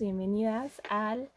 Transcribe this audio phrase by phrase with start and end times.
[0.00, 1.30] bienvenidas al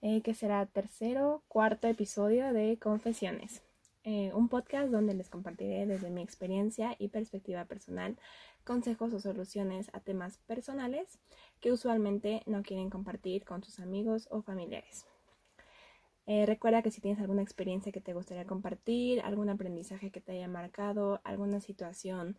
[0.00, 3.62] eh, que será tercero, cuarto episodio de Confesiones,
[4.04, 8.16] eh, un podcast donde les compartiré desde mi experiencia y perspectiva personal
[8.64, 11.18] consejos o soluciones a temas personales
[11.60, 15.04] que usualmente no quieren compartir con sus amigos o familiares.
[16.26, 20.32] Eh, recuerda que si tienes alguna experiencia que te gustaría compartir, algún aprendizaje que te
[20.32, 22.36] haya marcado, alguna situación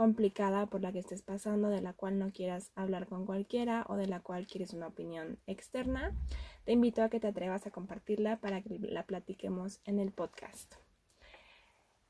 [0.00, 3.96] complicada por la que estés pasando, de la cual no quieras hablar con cualquiera o
[3.96, 6.16] de la cual quieres una opinión externa,
[6.64, 10.76] te invito a que te atrevas a compartirla para que la platiquemos en el podcast.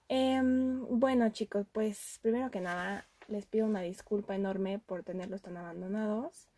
[0.07, 5.57] Em, bueno chicos, pues primero que nada les pido una disculpa enorme por tenerlos tan
[5.57, 6.49] abandonados.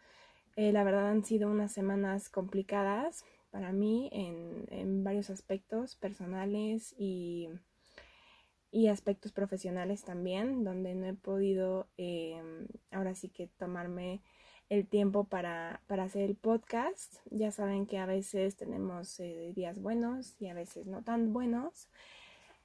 [0.57, 6.95] Eh, la verdad han sido unas semanas complicadas para mí en, en varios aspectos personales
[6.99, 7.49] y
[8.73, 14.23] y aspectos profesionales también, donde no he podido em, ahora sí que tomarme
[14.71, 17.17] el tiempo para, para, hacer el podcast.
[17.31, 21.89] Ya saben que a veces tenemos eh, días buenos y a veces no tan buenos.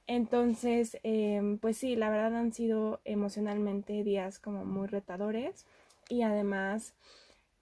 [0.08, 5.66] Entonces, em, pues sí, la verdad han sido emocionalmente días como muy retadores
[6.10, 6.94] y además,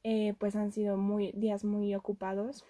[0.04, 2.64] eh, pues han sido muy, días muy ocupados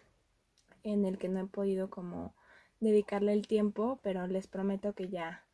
[0.84, 2.34] en el que no he podido como
[2.80, 5.45] dedicarle el tiempo, pero les prometo que ya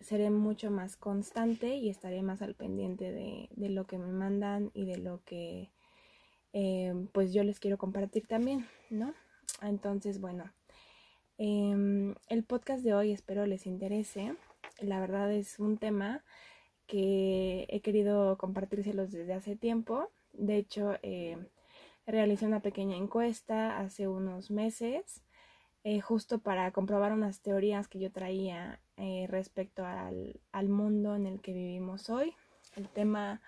[0.00, 4.86] seré mucho más constante y estaré más al pendiente de, lo que me mandan y
[4.86, 5.70] de lo que
[6.52, 9.14] eh, pues yo les quiero compartir también, ¿no?
[9.62, 10.52] Entonces, bueno,
[11.38, 14.36] em, el podcast de hoy espero les interese.
[14.80, 16.24] La verdad es un tema
[16.86, 20.10] que he querido compartírselos desde hace tiempo.
[20.32, 21.36] De hecho, eh,
[22.06, 25.22] realicé una pequeña encuesta hace unos meses
[25.84, 31.26] eh, justo para comprobar unas teorías que yo traía eh, respecto al, al, mundo en
[31.26, 32.34] el que vivimos hoy,
[32.76, 33.42] el tema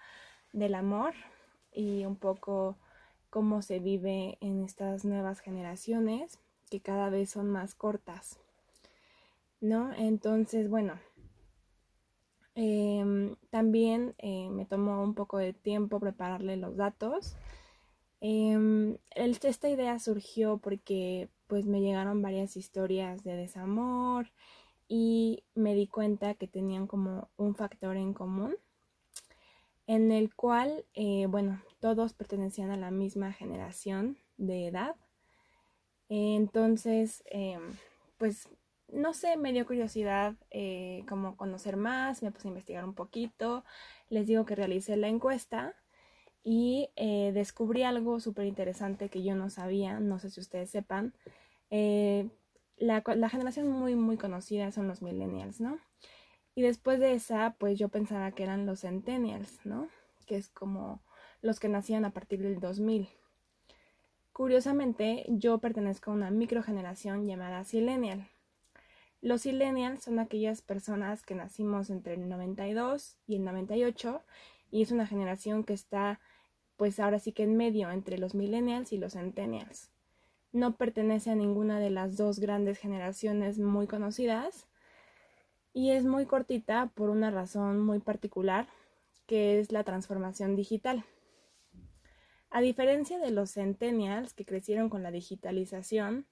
[0.52, 1.14] del amor
[1.72, 2.76] y un poco
[3.30, 6.38] cómo se vive en estas nuevas generaciones
[6.70, 8.38] que cada vez son más cortas.
[9.60, 9.92] ¿No?
[9.94, 10.94] Entonces, bueno,
[12.54, 17.36] em, también eh, me tomó un poco de tiempo prepararle los datos.
[18.20, 24.30] Em, esta idea surgió porque pues me llegaron varias historias de desamor
[24.88, 28.56] y me di cuenta que tenían como un factor en común
[29.88, 34.96] en el cual, eh, bueno, todos pertenecían a la misma generación de edad.
[36.10, 37.62] Entonces, em,
[38.18, 38.48] pues,
[38.88, 43.64] no sé, me dio curiosidad eh, como conocer más, me puse a investigar un poquito.
[44.10, 45.74] Les digo que realicé la encuesta
[46.44, 51.14] y eh, descubrí algo súper interesante que yo no sabía, no sé si ustedes sepan.
[52.78, 55.78] La, generación muy, muy conocida son los millennials, ¿no?
[56.54, 59.88] Y después de esa, pues yo pensaba que eran los centennials, ¿no?
[60.26, 61.02] Que es como
[61.42, 63.08] los que nacían a partir del 2000.
[64.32, 68.28] Curiosamente, yo pertenezco a una microgeneración llamada Silenial.
[69.20, 74.22] Los Silenials son aquellas personas que nacimos entre el 92 y el 98
[74.70, 76.20] y es una generación que está
[76.76, 79.90] pues ahora sí que en medio entre los millennials y los centennials.
[80.52, 84.66] No pertenece a ninguna de las dos grandes generaciones muy conocidas
[85.74, 88.66] y es muy cortita por una razón muy particular,
[89.26, 91.04] que es la transformación digital.
[92.50, 96.26] A diferencia de los centennials que crecieron con la digitalización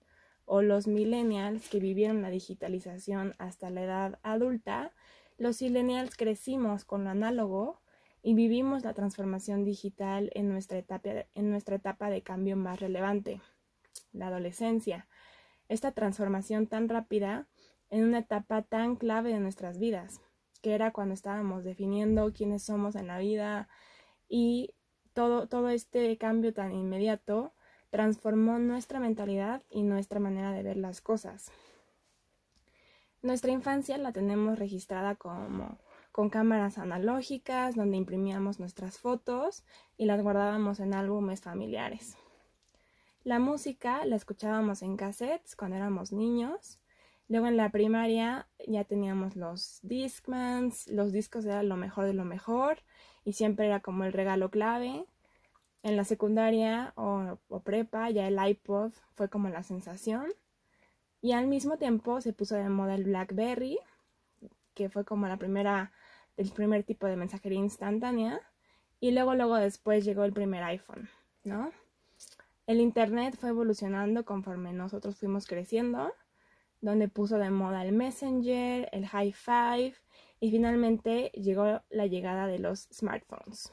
[0.47, 4.93] o los millennials que vivieron la digitalización hasta la edad adulta,
[5.37, 7.83] los millennials crecimos con lo análogo
[8.23, 13.43] y vivimos la transformación digital en nuestra etapa, en nuestra etapa de cambio más relevante,
[14.17, 15.07] la adolescencia.
[15.69, 17.47] Esta transformación tan rápida
[17.91, 20.21] en una etapa tan clave de nuestras vidas,
[20.63, 23.69] que era cuando estábamos definiendo quiénes somos en la vida
[24.29, 24.75] y
[25.13, 27.53] todo, todo este cambio tan inmediato
[27.91, 31.51] transformó nuestra mentalidad y nuestra manera de ver las cosas.
[33.23, 35.79] Nuestra infancia la tenemos registrada como
[36.13, 39.65] con cámaras analógicas donde imprimíamos nuestras fotos
[39.97, 42.17] y las guardábamos en álbumes familiares.
[43.27, 46.79] La música la escuchábamos en cassettes cuando éramos niños.
[47.27, 52.25] Luego en la primaria ya teníamos los Discmans, los discos eran lo mejor de lo
[52.25, 52.85] mejor
[53.25, 55.07] y siempre era como el regalo clave.
[55.83, 60.27] En la secundaria o, o prepa ya el iPod fue como la sensación.
[61.21, 63.81] Y al mismo tiempo se puso de moda el BlackBerry,
[64.73, 65.91] que fue como la primera
[66.37, 68.41] el primer tipo de mensajería instantánea
[69.01, 71.09] y luego luego después llegó el primer iPhone,
[71.43, 71.73] ¿no?
[72.67, 76.13] El internet fue evolucionando conforme nosotros fuimos creciendo,
[76.81, 79.95] donde puso de moda el Messenger, el High Five
[80.41, 83.73] y finalmente llegó la llegada de los smartphones.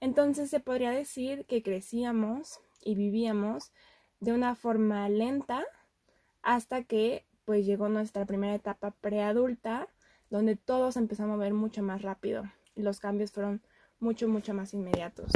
[0.00, 3.72] Entonces se podría decir que crecíamos y vivíamos
[4.20, 5.64] de una forma lenta
[6.42, 9.88] hasta que pues llegó nuestra primera etapa preadulta
[10.28, 12.44] donde todo se empezó a mover mucho más rápido
[12.76, 13.62] los cambios fueron
[13.98, 15.32] mucho mucho más inmediatos.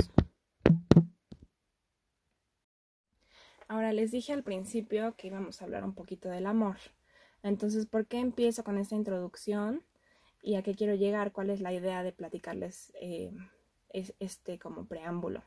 [3.70, 6.78] Ahora les dije al principio que íbamos a hablar un poquito del amor.
[7.44, 9.84] Entonces, ¿por qué empiezo con esta introducción?
[10.42, 11.30] ¿Y a qué quiero llegar?
[11.30, 13.30] ¿Cuál es la idea de platicarles eh,
[13.92, 15.44] este como preámbulo?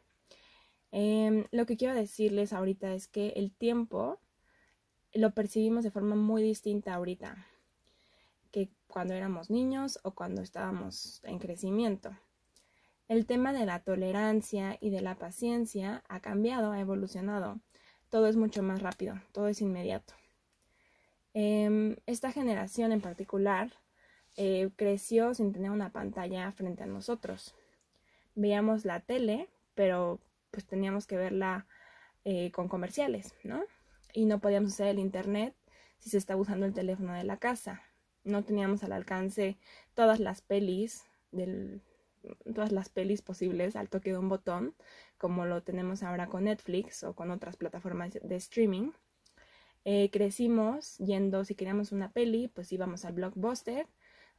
[0.91, 4.21] Em, lo que quiero decirles ahorita es que el tiempo
[5.13, 7.45] lo percibimos de forma muy distinta ahorita
[8.51, 12.17] que cuando éramos niños o cuando estábamos en crecimiento.
[13.09, 17.59] El tema de la tolerancia y de la paciencia ha cambiado, ha evolucionado
[18.13, 20.13] todo es mucho más rápido, todo es inmediato.
[21.33, 23.71] Em, esta generación en particular
[24.37, 27.55] eh, creció sin tener una pantalla frente a nosotros.
[28.35, 30.19] Veíamos la tele, pero
[30.51, 31.65] pues teníamos que verla
[32.23, 33.63] eh, con comerciales, ¿no?
[34.13, 35.55] Y no podíamos usar el internet
[35.97, 37.81] si se estaba usando el teléfono de la casa.
[38.23, 39.57] No teníamos al alcance
[39.95, 41.03] todas las pelis
[42.53, 44.75] todas las pelis posibles al toque de un botón,
[45.23, 48.91] como lo tenemos ahora con Netflix o con otras plataformas de streaming.
[49.85, 53.87] Eh, crecimos yendo, si queríamos una peli, pues íbamos al blockbuster,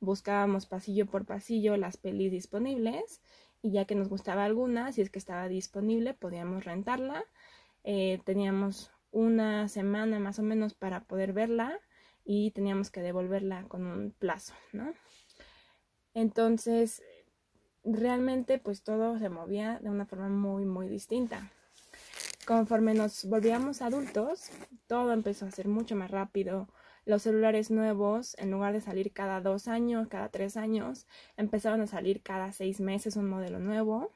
[0.00, 3.22] buscábamos pasillo por pasillo las pelis disponibles
[3.62, 7.25] y ya que nos gustaba alguna, si es que estaba disponible, podíamos rentarla.
[7.82, 11.81] Eh, teníamos una semana más o menos para poder verla
[12.26, 14.92] y teníamos que devolverla con un plazo, ¿no?
[16.12, 17.02] Entonces,
[17.84, 21.50] realmente pues todo se movía de una forma muy muy distinta.
[22.46, 24.50] Conforme nos volvíamos adultos,
[24.86, 26.69] todo empezó a ser mucho más rápido.
[27.06, 31.86] Los celulares nuevos, en lugar de salir cada dos años, cada tres años, empezaron a
[31.86, 34.10] salir cada seis meses un modelo nuevo.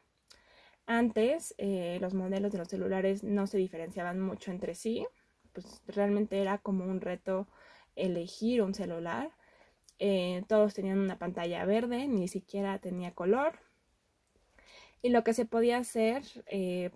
[0.86, 5.06] Antes, eh, los modelos de los celulares no se diferenciaban mucho entre sí,
[5.52, 7.46] pues realmente era como un reto
[7.94, 9.30] elegir un celular.
[9.98, 13.58] Eh, todos tenían una pantalla verde, ni siquiera tenía color.
[15.00, 16.90] Y lo que se podía hacer eh,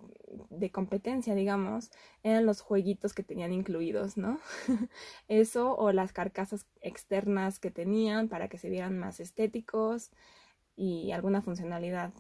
[0.51, 1.91] de competencia, digamos,
[2.25, 4.41] eran los jueguitos que tenían incluidos, ¿no?
[5.29, 10.11] Eso o las carcasas externas que tenían para que se vieran más estéticos
[10.75, 12.13] y alguna funcionalidad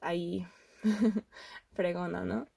[0.00, 0.46] ahí
[1.72, 2.48] fregona, ¿no?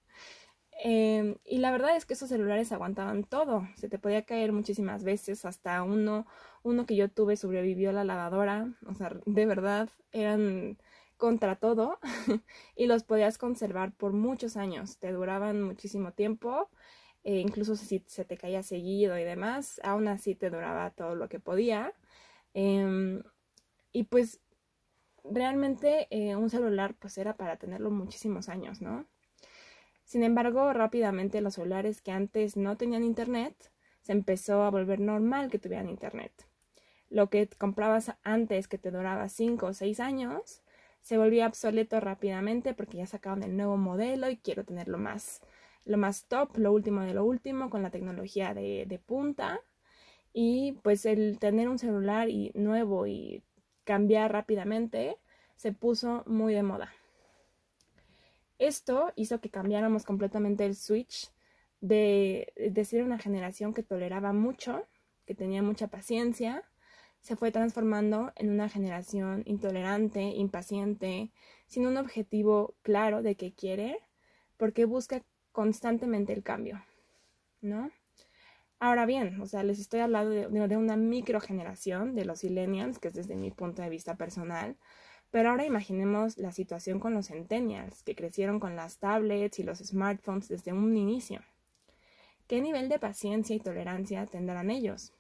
[0.83, 5.03] Em, y la verdad es que esos celulares aguantaban todo, se te podía caer muchísimas
[5.03, 6.25] veces, hasta uno,
[6.65, 10.79] uno que yo tuve sobrevivió a la lavadora, o sea, de verdad eran
[11.15, 11.99] contra todo
[12.75, 16.69] y los podías conservar por muchos años, te duraban muchísimo tiempo,
[17.23, 21.29] e incluso si se te caía seguido y demás, aún así te duraba todo lo
[21.29, 21.93] que podía.
[22.55, 23.21] Em,
[23.91, 24.41] y pues
[25.23, 29.05] realmente eh, un celular pues era para tenerlo muchísimos años, ¿no?
[30.03, 33.55] Sin embargo, rápidamente los celulares que antes no tenían internet,
[34.01, 36.31] se empezó a volver normal que tuvieran internet.
[37.09, 40.63] Lo que comprabas antes que te duraba 5 o 6 años,
[41.01, 45.41] se volvía obsoleto rápidamente porque ya sacaron el nuevo modelo y quiero tener lo más,
[45.85, 49.61] lo más top, lo último de lo último con la tecnología de, de punta.
[50.33, 53.43] Y pues el tener un celular y nuevo y
[53.83, 55.17] cambiar rápidamente
[55.55, 56.91] se puso muy de moda.
[58.57, 61.31] Esto hizo que cambiáramos completamente el switch
[61.81, 64.87] de, de ser una generación que toleraba mucho,
[65.25, 66.63] que tenía mucha paciencia,
[67.25, 71.31] se fue transformando en una generación intolerante, impaciente,
[71.65, 73.97] sin un objetivo claro de qué quiere,
[74.57, 76.85] porque busca constantemente el cambio,
[77.61, 77.89] ¿no?
[78.79, 83.15] Ahora bien, o sea, les estoy hablando de, una microgeneración de los millennials, que es
[83.15, 84.77] desde mi punto de vista personal,
[85.31, 89.79] pero ahora imaginemos la situación con los centennials, que crecieron con las tablets y los
[89.79, 91.41] smartphones desde un inicio.
[92.45, 95.11] ¿Qué nivel de paciencia y tolerancia tendrán ellos?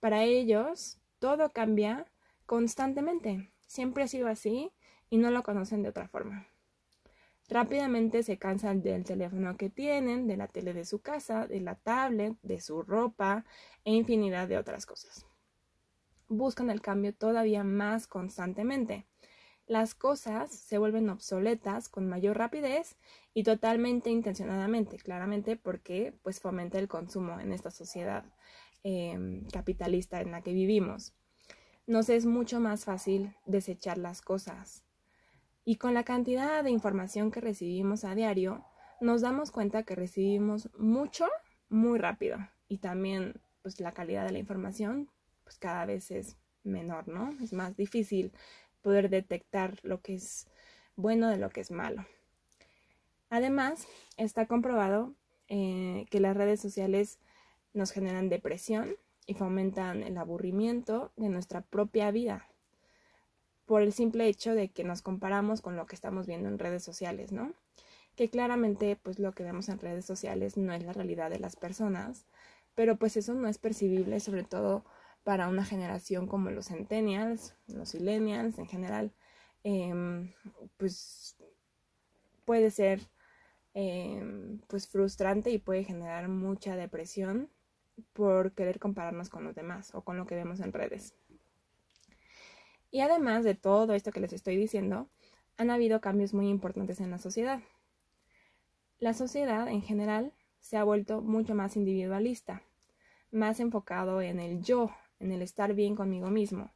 [0.00, 2.06] Para ellos, todo cambia
[2.46, 3.52] constantemente.
[3.66, 4.72] Siempre ha sido así
[5.10, 6.46] y no lo conocen de otra forma.
[7.48, 11.76] Rápidamente se cansan del teléfono que tienen, de la tele de su casa, de la
[11.76, 13.44] tablet, de su ropa
[13.84, 15.26] e infinidad de otras cosas.
[16.28, 19.06] Buscan el cambio todavía más constantemente
[19.66, 22.96] las cosas se vuelven obsoletas con mayor rapidez
[23.34, 28.24] y totalmente intencionadamente, claramente porque pues fomenta el consumo en esta sociedad
[28.88, 31.12] em, capitalista en la que vivimos.
[31.88, 34.84] Nos es mucho más fácil desechar las cosas.
[35.64, 38.64] Y con la cantidad de información que recibimos a diario,
[39.00, 41.26] nos damos cuenta que recibimos mucho
[41.68, 42.38] muy rápido
[42.68, 45.10] y también pues la calidad de la información
[45.42, 47.30] pues cada vez es menor, ¿no?
[47.42, 48.30] Es más difícil
[48.82, 50.46] poder detectar lo que es
[50.94, 52.06] bueno de lo que es malo.
[53.30, 55.12] Además, está comprobado
[55.48, 57.18] eh, que las redes sociales
[57.76, 62.48] nos generan depresión y fomentan el aburrimiento de nuestra propia vida
[63.66, 66.84] por el simple hecho de que nos comparamos con lo que estamos viendo en redes
[66.84, 67.52] sociales, ¿no?
[68.14, 71.56] Que claramente pues lo que vemos en redes sociales no es la realidad de las
[71.56, 72.26] personas,
[72.74, 74.84] pero pues eso no es percibible sobre todo
[75.24, 79.12] para una generación como los centennials, los millennials en general,
[79.64, 80.32] em,
[80.76, 81.36] pues
[82.44, 83.00] puede ser
[83.74, 87.50] em, pues frustrante y puede generar mucha depresión
[88.12, 91.14] por querer compararnos con los demás o con lo que vemos en redes.
[92.90, 95.08] Y además de todo esto que les estoy diciendo,
[95.56, 97.60] han habido cambios muy importantes en la sociedad.
[98.98, 102.62] La sociedad en general se ha vuelto mucho más individualista,
[103.30, 106.70] más enfocado en el yo, en el estar bien conmigo mismo.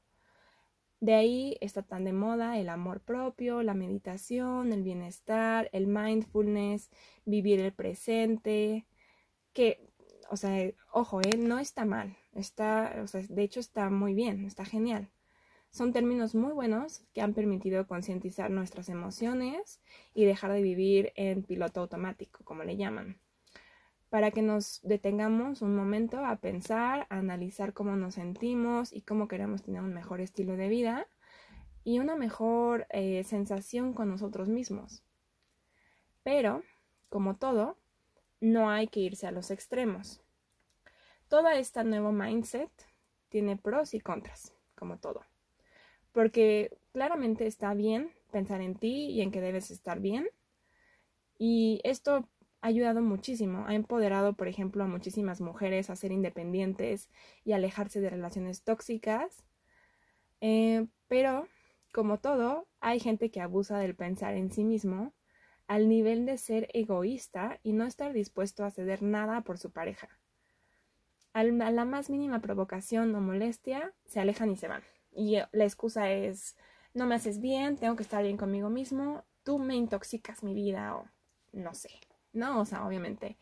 [1.00, 6.90] De ahí está tan de moda el amor propio, la meditación, el bienestar, el mindfulness,
[7.24, 8.86] vivir el presente,
[9.54, 9.89] que,
[10.30, 11.37] o sea, ojo, ¿eh?
[11.37, 15.10] no está mal, está, o sea, de hecho está muy bien, está genial.
[15.72, 19.80] Son términos muy buenos que han permitido concientizar nuestras emociones
[20.14, 23.20] y dejar de vivir en piloto automático, como le llaman,
[24.08, 29.26] para que nos detengamos un momento a pensar, a analizar cómo nos sentimos y cómo
[29.26, 31.08] queremos tener un mejor estilo de vida
[31.82, 35.02] y una mejor eh, sensación con nosotros mismos.
[36.22, 36.62] Pero,
[37.08, 37.78] como todo,
[38.40, 40.20] no hay que irse a los extremos.
[41.28, 42.70] Toda esta nuevo mindset
[43.28, 45.23] tiene pros y contras, como todo
[46.12, 50.28] porque claramente está bien pensar en ti y en que debes estar bien.
[51.38, 52.28] Y esto
[52.61, 57.09] ha ayudado muchísimo, ha empoderado, por ejemplo, a muchísimas mujeres a ser independientes
[57.44, 59.44] y alejarse de relaciones tóxicas.
[60.40, 61.49] Eh, pero,
[61.92, 65.12] como todo, hay gente que abusa del pensar en sí mismo
[65.70, 70.08] al nivel de ser egoísta y no estar dispuesto a ceder nada por su pareja.
[71.32, 76.10] A la más mínima provocación o molestia, se alejan y se van y la excusa
[76.10, 76.56] es
[76.94, 80.96] no me haces bien, tengo que estar bien conmigo mismo, tú me intoxicas mi vida
[80.96, 81.08] o
[81.52, 81.90] no sé,
[82.32, 82.60] ¿no?
[82.60, 83.36] O sea, obviamente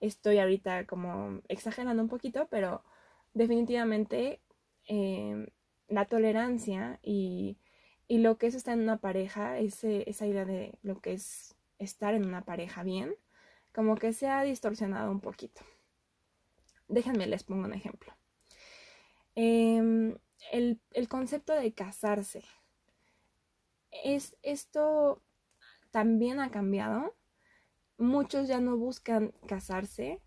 [0.00, 2.82] estoy ahorita como exagerando un poquito, pero
[3.34, 4.40] definitivamente
[4.86, 5.46] em,
[5.88, 7.58] la tolerancia y,
[8.08, 11.55] y, lo que es estar en una pareja, ese, esa idea de lo que es
[11.78, 13.14] estar en una pareja bien,
[13.72, 15.62] como que se ha distorsionado un poquito.
[16.88, 18.12] Déjenme les pongo un ejemplo.
[19.34, 20.16] Eh,
[20.52, 22.44] el, concepto de casarse.
[23.90, 25.22] Es, esto
[25.90, 27.14] también ha cambiado.
[27.98, 30.20] Muchos ya no buscan casarse.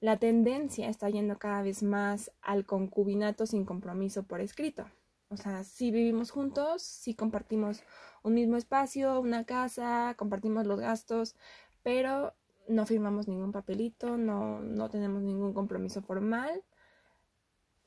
[0.00, 4.86] La tendencia está yendo cada vez más al concubinato sin compromiso por escrito.
[5.34, 7.82] O sea, si vivimos juntos, si compartimos
[8.22, 11.34] un mismo espacio, una casa, compartimos los gastos,
[11.82, 12.34] pero
[12.68, 16.62] no firmamos ningún papelito, no, no tenemos ningún compromiso formal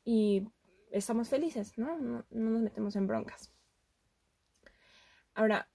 [0.03, 0.45] y
[0.91, 1.97] estamos felices, ¿no?
[1.97, 2.25] ¿no?
[2.29, 3.49] nos metemos en broncas.
[5.33, 5.69] Ahora,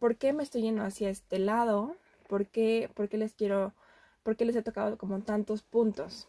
[0.00, 1.96] ¿por qué me estoy yendo hacia este lado?
[2.28, 3.72] ¿Por qué, por qué les quiero,
[4.24, 6.28] por qué les he tocado como tantos puntos?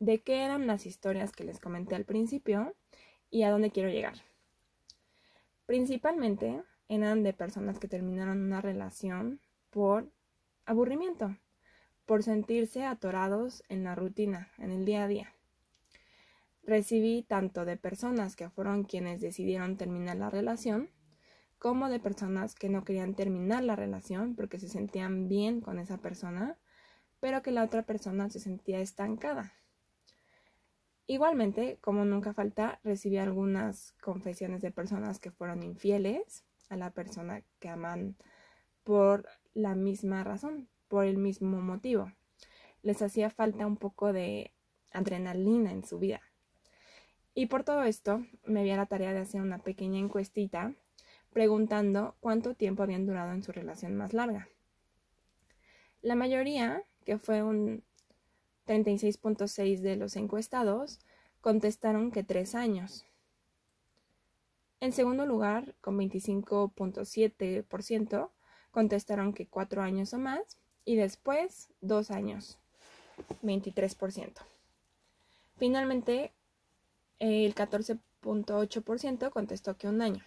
[0.00, 2.74] ¿De qué eran las historias que les comenté al principio
[3.32, 4.14] y a dónde quiero llegar?
[5.66, 10.08] Principalmente eran de personas que terminaron una relación por
[10.66, 11.36] aburrimiento,
[12.06, 15.34] por sentirse atorados en la rutina, en el día a día
[16.64, 20.90] recibí tanto de personas que fueron quienes decidieron terminar la relación,
[21.58, 25.98] como de personas que no querían terminar la relación porque se sentían bien con esa
[25.98, 26.56] persona,
[27.20, 29.52] pero que la otra persona se sentía estancada.
[31.12, 37.42] Igualmente, como nunca falta, recibí algunas confesiones de personas que fueron infieles a la persona
[37.58, 38.16] que aman
[38.82, 42.10] por la misma razón, por el mismo motivo.
[42.80, 44.52] Les hacía falta un poco de
[44.90, 46.22] adrenalina en su vida.
[47.34, 50.72] Y por todo esto me vi a la tarea de hacer una pequeña encuestita
[51.30, 54.48] preguntando cuánto tiempo habían durado en su relación más larga.
[56.00, 57.84] La mayoría, que fue un
[58.66, 61.00] 36.6 de los encuestados,
[61.40, 63.06] contestaron que tres años.
[64.80, 68.30] En segundo lugar, con 25.7%,
[68.70, 72.58] contestaron que cuatro años o más y después dos años,
[73.42, 74.32] 23%.
[75.56, 76.32] Finalmente,
[77.20, 80.24] el 14.8% contestó que un año.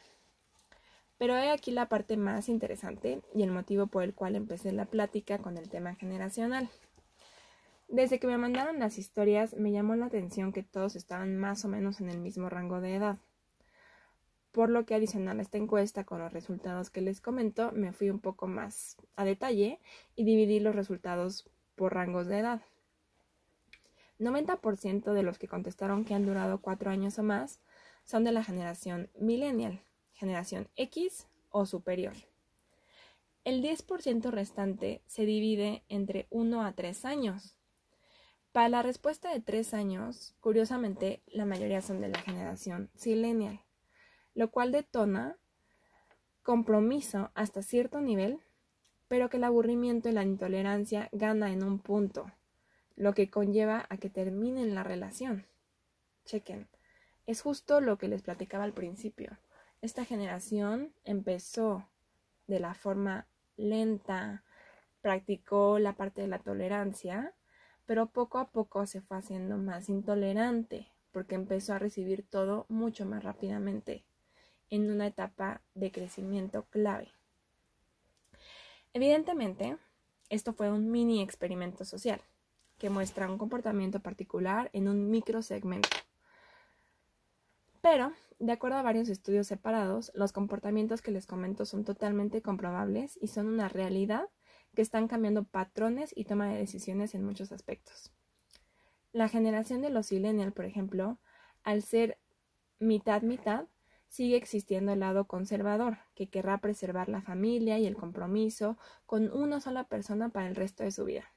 [1.17, 4.85] Pero he aquí la parte más interesante y el motivo por el cual empecé la
[4.85, 6.69] plática con el tema generacional.
[7.87, 11.67] Desde que me mandaron las historias me llamó la atención que todos estaban más o
[11.67, 13.19] menos en el mismo rango de edad.
[14.51, 18.09] por lo que adicional a esta encuesta con los resultados que les comento, me fui
[18.09, 19.81] un poco más a detalle
[20.15, 22.61] y dividí los resultados por rangos de edad.
[24.17, 27.59] 90% de los que contestaron que han durado cuatro años o más
[28.05, 29.81] son de la generación millennial,
[30.13, 32.13] generación X o superior.
[33.43, 37.57] El 10% restante se divide entre 1 a 3 años.
[38.55, 43.59] Para la respuesta de 3 años, curiosamente, la mayoría son de la generación silenial,
[44.33, 45.35] lo cual detona
[46.41, 48.39] compromiso hasta cierto nivel,
[49.09, 52.31] pero que el aburrimiento y la intolerancia gana en un punto,
[52.95, 55.45] lo que conlleva a que terminen la relación.
[56.23, 56.69] Chequen,
[57.25, 59.37] es justo lo que les platicaba al principio.
[59.81, 61.89] Esta generación empezó
[62.47, 64.45] de la forma lenta,
[65.01, 67.33] practicó la parte de la tolerancia,
[67.85, 73.05] pero poco a poco se fue haciendo más intolerante porque empezó a recibir todo mucho
[73.05, 74.03] más rápidamente
[74.69, 77.11] en una etapa de crecimiento clave.
[78.93, 79.77] Evidentemente,
[80.29, 82.21] esto fue un mini experimento social
[82.77, 85.89] que muestra un comportamiento particular en un microsegmento.
[87.81, 93.17] Pero, de acuerdo a varios estudios separados, los comportamientos que les comento son totalmente comprobables
[93.21, 94.27] y son una realidad
[94.75, 98.11] que están cambiando patrones y toma de decisiones en muchos aspectos.
[99.11, 101.17] La generación de los millennials, por ejemplo,
[101.63, 102.19] al ser
[102.79, 103.65] mitad-mitad,
[104.07, 109.59] sigue existiendo el lado conservador, que querrá preservar la familia y el compromiso con una
[109.59, 111.33] sola persona para el resto de su vida.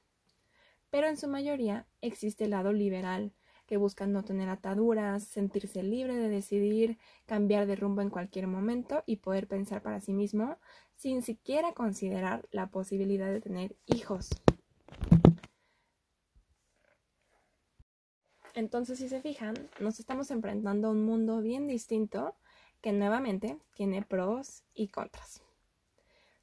[0.89, 3.33] Pero en su mayoría existe el lado liberal,
[3.69, 6.97] que buscan no tener ataduras, sentirse libre de decidir,
[7.27, 10.57] cambiar de rumbo en cualquier momento y poder pensar para sí mismo
[10.95, 14.29] sin siquiera considerar la posibilidad de tener hijos.
[18.55, 22.35] Entonces, si se fijan, nos estamos enfrentando a un mundo bien distinto
[22.81, 25.43] que nuevamente tiene pros y contras.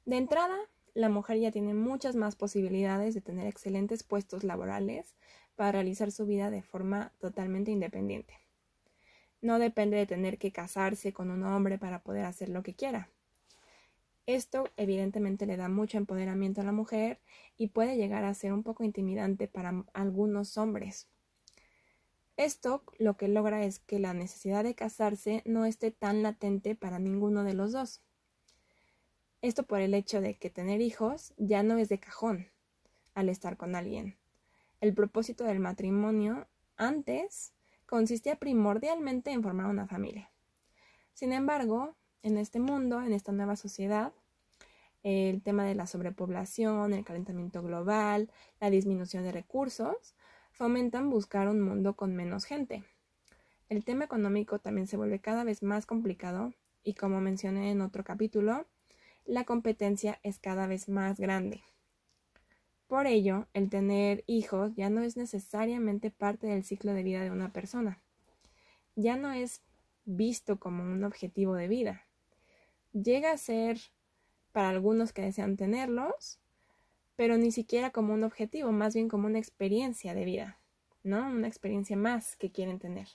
[0.05, 0.57] De entrada,
[0.93, 5.17] la mujer ya tiene muchas más posibilidades de tener excelentes puestos laborales
[5.57, 8.35] para realizar su vida de forma totalmente independiente.
[9.41, 13.09] No depende de tener que casarse con un hombre para poder hacer lo que quiera.
[14.27, 17.19] Esto evidentemente le da mucho empoderamiento a la mujer
[17.57, 21.07] y puede llegar a ser un poco intimidante para algunos hombres.
[22.35, 26.99] Esto lo que logra es que la necesidad de casarse no esté tan latente para
[26.99, 28.01] ninguno de los dos.
[29.41, 32.47] Esto por el hecho de que tener hijos ya no es de cajón
[33.15, 34.17] al estar con alguien
[34.79, 37.53] el propósito del matrimonio antes
[37.85, 40.29] consistía primordialmente en formar una familia.
[41.13, 44.13] Sin embargo, en este mundo, en esta nueva sociedad,
[45.03, 50.15] el tema de la sobrepoblación, el calentamiento global, la disminución de recursos,
[50.51, 52.83] fomentan buscar un mundo con menos gente.
[53.69, 58.03] El tema económico también se vuelve cada vez más complicado y como mencioné en otro
[58.03, 58.65] capítulo,
[59.25, 61.63] la competencia es cada vez más grande.
[62.87, 67.31] Por ello, el tener hijos ya no es necesariamente parte del ciclo de vida de
[67.31, 68.01] una persona.
[68.95, 69.61] Ya no es
[70.05, 72.07] visto como un objetivo de vida.
[72.93, 73.77] Llega a ser
[74.53, 76.39] para algunos que desean tenerlos,
[77.17, 80.59] pero ni siquiera como un objetivo, más bien como una experiencia de vida,
[81.03, 81.27] ¿no?
[81.29, 83.07] Una experiencia más que quieren tener.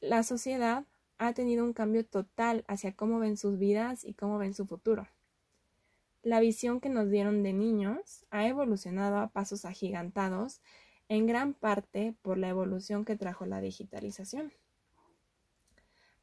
[0.00, 0.84] La sociedad
[1.16, 5.08] ha tenido un cambio total hacia cómo ven sus vidas y cómo ven su futuro.
[6.28, 10.60] La visión que nos dieron de niños ha evolucionado a pasos agigantados,
[11.08, 14.52] en gran parte por la evolución que trajo la digitalización.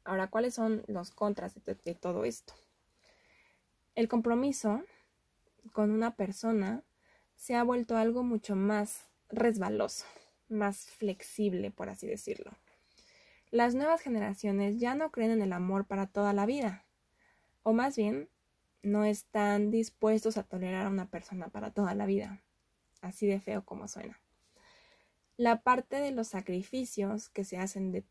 [0.04, 2.54] Ahora, ¿cuáles son los contras de, de todo esto?
[3.96, 4.84] El compromiso
[5.72, 6.84] con una persona
[7.34, 10.06] se ha vuelto algo mucho más resbaloso,
[10.48, 12.52] más flexible, por así decirlo.
[13.50, 16.86] Las nuevas generaciones ya no creen en el amor para toda la vida,
[17.64, 18.28] o más bien
[18.86, 22.42] no están dispuestos a tolerar a una persona para toda la vida,
[23.00, 24.20] así de feo como suena.
[25.36, 28.04] La parte de los sacrificios que se hacen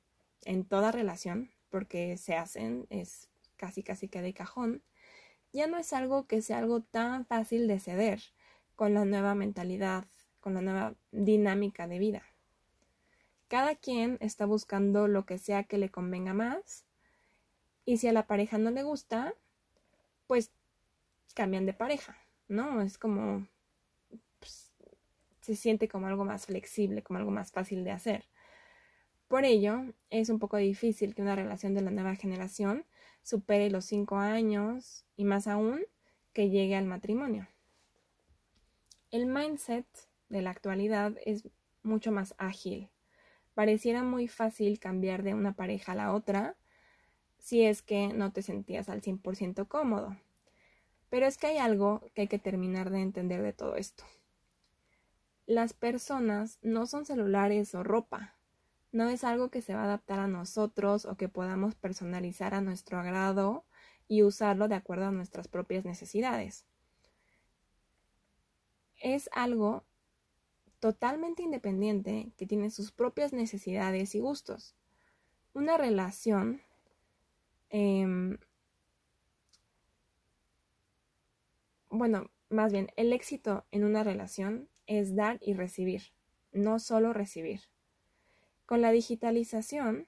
[0.43, 4.83] en toda relación, porque se hacen, es casi casi que de cajón,
[5.53, 8.21] ya no es algo que sea algo tan fácil de ceder
[8.75, 10.05] con la nueva mentalidad,
[10.41, 12.23] con la nueva dinámica de vida.
[13.47, 16.85] Cada quien está buscando lo que sea que le convenga más
[17.85, 19.33] y si a la pareja no le gusta,
[20.27, 20.51] pues
[21.33, 22.81] cambian de pareja, ¿no?
[22.81, 23.47] Es como,
[24.39, 24.71] pues,
[25.41, 28.25] se siente como algo más flexible, como algo más fácil de hacer.
[29.27, 32.85] Por ello, es un poco difícil que una relación de la nueva generación
[33.23, 35.81] supere los cinco años y más aún
[36.33, 37.47] que llegue al matrimonio.
[39.09, 39.87] El mindset
[40.29, 41.49] de la actualidad es
[41.81, 42.89] mucho más ágil.
[43.53, 46.57] Pareciera muy fácil cambiar de una pareja a la otra
[47.39, 50.17] si es que no te sentías al 100% cómodo.
[51.15, 54.03] Pero es que hay algo que hay que terminar de entender de todo esto.
[55.45, 58.35] Las personas no son celulares o ropa.
[58.91, 62.59] No es algo que se va a adaptar a nosotros o que podamos personalizar a
[62.59, 63.63] nuestro agrado
[64.09, 66.65] y usarlo de acuerdo a nuestras propias necesidades.
[68.99, 69.85] Es algo
[70.81, 74.75] totalmente independiente que tiene sus propias necesidades y gustos.
[75.53, 76.59] Una relación
[77.77, 78.37] Em,
[81.95, 86.03] bueno, más bien, el éxito en una relación es dar y recibir,
[86.51, 87.61] no solo recibir.
[88.65, 90.07] Con la digitalización,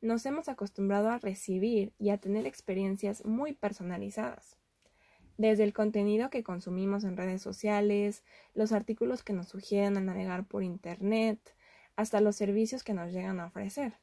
[0.00, 4.56] nos hemos acostumbrado a recibir y a tener experiencias muy personalizadas.
[5.38, 10.46] Desde el contenido que consumimos en redes sociales, los artículos que nos sugieren al navegar
[10.46, 11.54] por Internet,
[11.94, 13.94] hasta los servicios que nos llegan a ofrecer.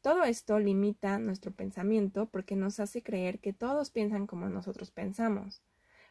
[0.00, 5.62] Todo esto limita nuestro pensamiento porque nos hace creer que todos piensan como nosotros pensamos,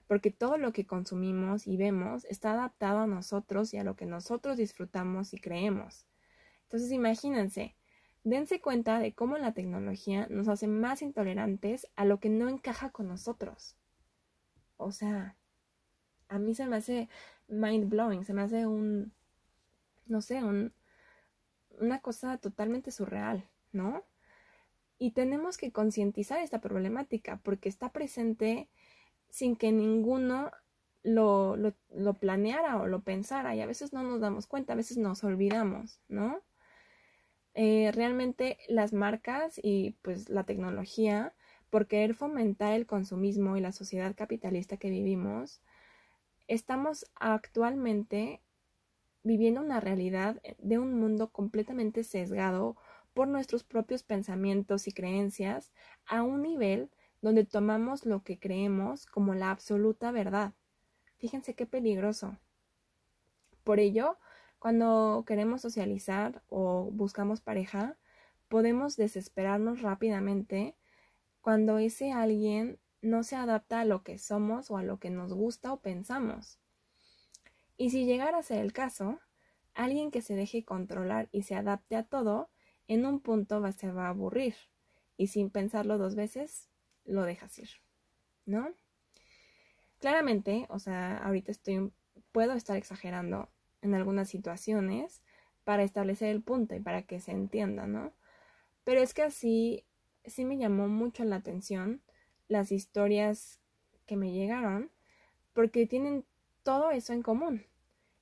[0.10, 4.08] porque todo lo que consumimos y vemos está adaptado a nosotros y a lo que
[4.08, 6.08] nosotros disfrutamos y creemos.
[6.63, 7.76] Entonces imagínense,
[8.24, 12.89] dense cuenta de cómo la tecnología nos hace más intolerantes a lo que no encaja
[12.89, 13.78] con nosotros.
[14.78, 15.38] O sea,
[16.28, 17.08] a mí se me hace
[17.48, 19.13] mind blowing, se me hace un,
[20.08, 20.74] no sé, un,
[21.80, 23.48] una cosa totalmente surreal.
[23.72, 24.04] ¿no?
[24.98, 28.69] Y tenemos que concientizar esta problemática porque está presente
[29.30, 30.52] sin que ninguno
[31.04, 34.98] lo, lo, planeara o lo pensara y a veces no nos damos cuenta, a veces
[34.98, 36.42] nos olvidamos, ¿no?
[37.54, 41.34] Eh, realmente las marcas y pues la tecnología,
[41.70, 45.62] por querer fomentar el consumismo y la sociedad capitalista que vivimos,
[46.48, 48.42] estamos actualmente
[49.24, 52.78] viviendo una realidad de un mundo completamente sesgado
[53.13, 55.72] por nuestros propios pensamientos y creencias
[56.06, 56.89] a un nivel
[57.21, 60.53] donde tomamos lo que creemos como la absoluta verdad.
[61.17, 62.38] Fíjense qué peligroso.
[63.63, 64.17] Por ello,
[64.58, 67.97] cuando queremos socializar o buscamos pareja,
[68.47, 70.75] podemos desesperarnos rápidamente
[71.41, 75.34] cuando ese alguien no se adapta a lo que somos o a lo que nos
[75.34, 76.60] gusta o pensamos.
[77.77, 79.19] Y si llegara a ser el caso,
[79.73, 82.49] alguien que se deje controlar y se adapte a todo,
[82.88, 84.55] en un punto se va a aburrir
[85.15, 86.68] y sin pensarlo dos veces
[87.10, 87.69] lo dejas ir,
[88.45, 88.74] ¿no?
[90.00, 91.91] Claramente, o sea, ahorita estoy,
[92.32, 93.50] puedo estar exagerando
[93.82, 95.22] en algunas situaciones
[95.63, 98.13] para establecer el punto y para que se entienda, ¿no?
[98.84, 99.86] Pero es que así
[100.26, 102.02] sí me llamó mucho la atención
[102.48, 103.60] las historias
[104.06, 104.91] que me llegaron
[105.54, 106.26] porque tienen
[106.63, 107.65] todo eso en común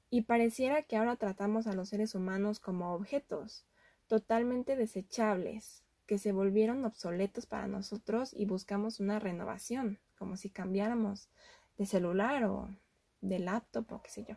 [0.09, 3.65] y pareciera que ahora tratamos a los seres humanos como objetos
[4.07, 11.29] totalmente desechables, que se volvieron obsoletos para nosotros y buscamos una renovación, como si cambiáramos
[11.77, 12.69] de celular o
[13.21, 14.35] de laptop o qué sé yo.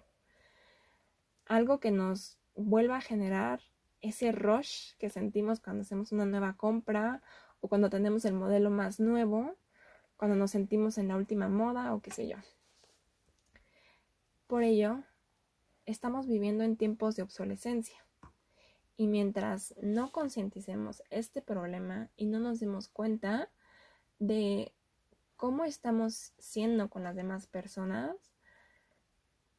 [1.46, 3.60] Algo que nos vuelva a generar
[4.02, 7.22] ese rush que sentimos cuando hacemos una nueva compra
[7.60, 9.56] o cuando tenemos el modelo más nuevo,
[10.16, 12.36] cuando nos sentimos en la última moda o qué sé yo.
[14.46, 15.04] Por ello,
[15.86, 17.96] estamos viviendo en tiempos de obsolescencia.
[19.00, 23.48] Y mientras no concienticemos este problema y no nos demos cuenta
[24.18, 24.74] de
[25.36, 28.14] cómo estamos siendo con las demás personas,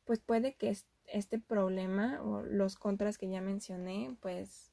[0.05, 0.77] pues puede que
[1.07, 4.71] este problema o los contras que ya mencioné, pues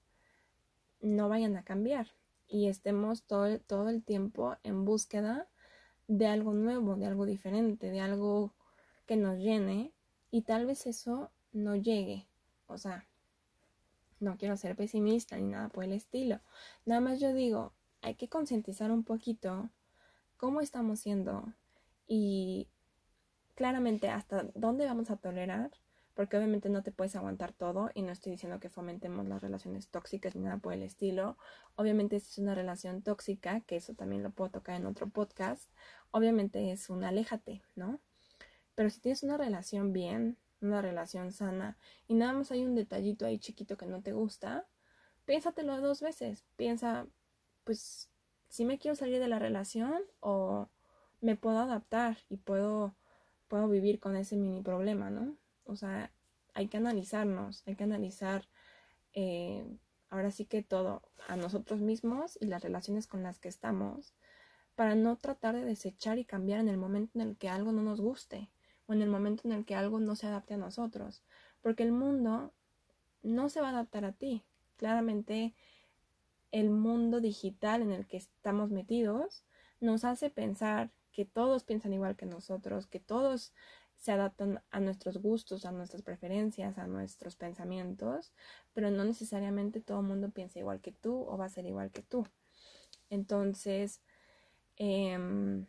[1.00, 2.09] no vayan a cambiar
[2.46, 5.48] y estemos todo, todo el tiempo en búsqueda
[6.09, 8.52] de algo nuevo, de algo diferente, de algo
[9.07, 9.94] que nos llene
[10.31, 12.28] y tal vez eso no llegue.
[12.66, 13.07] O sea,
[14.20, 16.40] no quiero ser pesimista ni nada por el estilo.
[16.85, 19.70] Nada más yo digo, hay que concientizar un poquito
[20.37, 21.52] cómo estamos siendo
[22.07, 22.68] y
[23.54, 25.70] claramente hasta dónde vamos a tolerar,
[26.14, 29.88] porque obviamente no te puedes aguantar todo y no estoy diciendo que fomentemos las relaciones
[29.88, 31.37] tóxicas ni nada por el estilo.
[31.76, 35.70] Obviamente si es una relación tóxica, que eso también lo puedo tocar en otro podcast,
[36.11, 38.00] obviamente es un aléjate, ¿no?
[38.74, 43.26] Pero si tienes una relación bien, una relación sana y nada más hay un detallito
[43.26, 44.66] ahí chiquito que no te gusta,
[45.24, 46.44] piénsatelo dos veces.
[46.56, 47.06] Piensa,
[47.64, 48.10] pues,
[48.48, 50.68] si me quiero salir de la relación o
[51.20, 52.94] me puedo adaptar y puedo,
[53.48, 55.36] puedo vivir con ese mini problema, ¿no?
[55.64, 56.12] O sea,
[56.54, 58.48] hay que analizarnos, hay que analizar
[59.12, 59.64] eh,
[60.10, 64.14] ahora sí que todo, a nosotros mismos y las relaciones con las que estamos,
[64.74, 67.82] para no tratar de desechar y cambiar en el momento en el que algo no
[67.82, 68.48] nos guste
[68.88, 71.22] o en el momento en el que algo no se adapte a nosotros,
[71.61, 72.53] porque el mundo
[73.22, 74.42] no se va a adaptar a ti.
[74.77, 75.55] Claramente
[76.51, 79.44] el mundo digital en el que estamos metidos
[79.81, 83.53] nos hace pensar que todos piensan igual que nosotros, que todos
[83.96, 88.33] se adaptan a nuestros gustos, a nuestras preferencias, a nuestros pensamientos,
[88.72, 91.90] pero no necesariamente todo el mundo piensa igual que tú o va a ser igual
[91.90, 92.27] que tú.
[93.11, 94.01] Entonces,
[94.77, 95.66] em,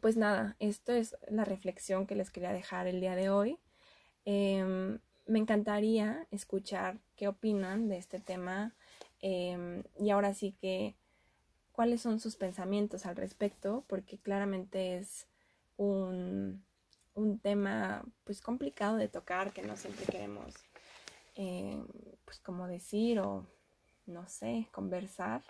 [0.00, 3.58] pues nada, esto es la reflexión que les quería dejar el día de hoy.
[4.24, 8.74] Em, me encantaría escuchar qué opinan de este tema
[9.20, 10.96] em, y ahora sí que
[11.72, 15.26] cuáles son sus pensamientos al respecto, porque claramente es
[15.76, 16.64] un,
[17.14, 20.54] un tema pues complicado de tocar que no siempre queremos
[21.34, 21.86] em,
[22.24, 23.46] pues como decir o
[24.06, 25.42] no sé, conversar.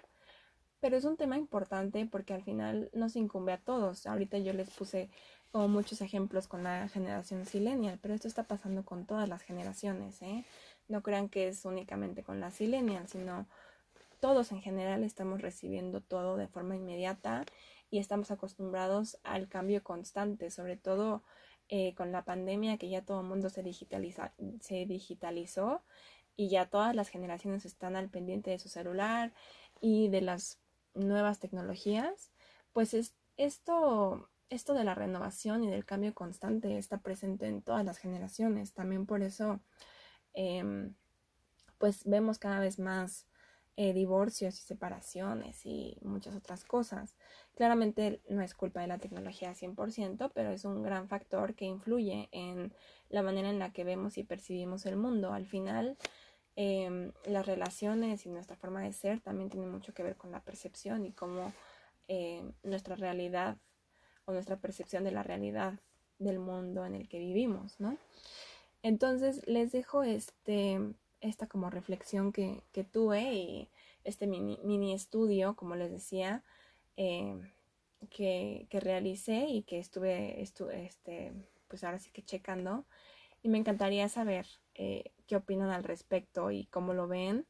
[0.80, 4.06] Pero es un tema importante porque al final nos incumbe a todos.
[4.06, 5.10] Ahorita yo les puse
[5.52, 10.22] como muchos ejemplos con la generación silenial, pero esto está pasando con todas las generaciones,
[10.22, 10.44] ¿eh?
[10.88, 13.46] No crean que es únicamente con la silenial, sino
[14.20, 17.44] todos en general estamos recibiendo todo de forma inmediata
[17.90, 21.22] y estamos acostumbrados al cambio constante, sobre todo
[21.68, 25.82] eh, con la pandemia que ya todo el mundo se, digitaliza, se digitalizó
[26.36, 29.32] y ya todas las generaciones están al pendiente de su celular
[29.80, 30.59] y de las
[30.94, 32.32] nuevas tecnologías,
[32.72, 37.84] pues es, esto, esto de la renovación y del cambio constante está presente en todas
[37.84, 38.72] las generaciones.
[38.72, 39.60] También por eso,
[40.34, 40.94] em,
[41.78, 43.26] pues vemos cada vez más
[43.82, 47.16] eh, divorcios y separaciones y muchas otras cosas.
[47.54, 52.28] Claramente no es culpa de la tecnología 100%, pero es un gran factor que influye
[52.32, 52.74] en
[53.08, 55.32] la manera en la que vemos y percibimos el mundo.
[55.32, 55.96] Al final,
[56.62, 60.44] Em, las relaciones y nuestra forma de ser también tienen mucho que ver con la
[60.44, 61.54] percepción y cómo
[62.06, 63.56] em, nuestra realidad
[64.26, 65.80] o nuestra percepción de la realidad
[66.18, 67.96] del mundo en el que vivimos, ¿no?
[68.82, 70.78] Entonces les dejo este,
[71.22, 73.70] esta como reflexión que, que tuve y
[74.04, 76.44] este mini, estudio, como les decía,
[76.96, 77.50] em,
[78.10, 81.32] que, que, realicé y que estuve, estuve, este,
[81.68, 82.84] pues ahora sí que checando
[83.42, 87.46] y me encantaría saber eh, qué opinan al respecto y cómo lo ven.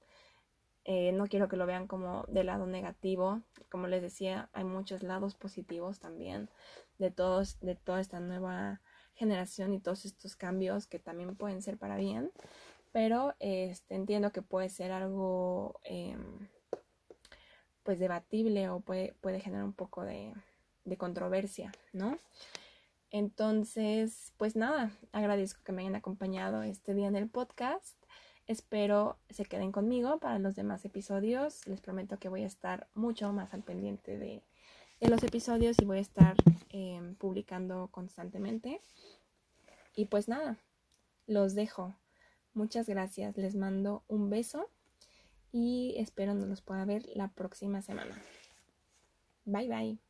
[0.85, 3.43] Eh, no quiero que lo vean como del lado negativo.
[3.71, 6.49] Como les decía, hay muchos lados positivos también
[6.99, 8.81] de, todos, de toda esta nueva
[9.15, 12.31] generación y todos estos cambios que también pueden ser para bien.
[12.93, 16.49] Pero este, entiendo que puede ser algo em,
[17.83, 20.35] pues debatible o puede, puede generar un poco de,
[20.85, 22.19] de controversia, ¿no?
[23.11, 27.97] Entonces, pues nada, agradezco que me hayan acompañado este día en el podcast.
[28.47, 31.67] Espero se queden conmigo para los demás episodios.
[31.67, 34.43] Les prometo que voy a estar mucho más al pendiente de,
[35.01, 36.37] los episodios y voy a estar
[36.71, 38.81] em, publicando constantemente.
[39.95, 40.59] Y pues nada,
[41.27, 41.95] los dejo.
[42.55, 43.37] Muchas gracias.
[43.37, 44.69] Les mando un beso
[45.53, 48.21] y espero nos los pueda ver la próxima semana.
[49.45, 50.10] Bye bye.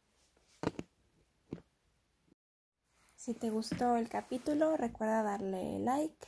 [3.21, 6.27] Si te gustó el capítulo, recuerda darle like,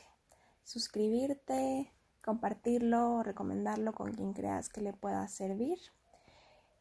[0.63, 1.91] suscribirte,
[2.23, 5.79] compartirlo, recomendarlo con quien creas que le pueda servir.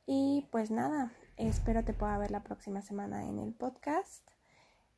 [0.04, 4.28] Y pues nada, espero te pueda ver la próxima semana en el podcast.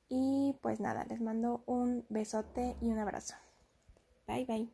[0.09, 3.37] Y pues nada, les mando un besote y un abrazo.
[4.27, 4.69] Bye bye.